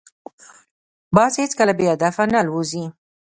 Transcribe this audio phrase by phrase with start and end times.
[1.15, 2.83] باز هیڅکله بې هدفه نه الوزي